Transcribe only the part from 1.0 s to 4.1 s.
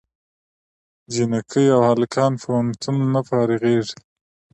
جینکۍ او هلکان د پوهنتون نه فارغېږي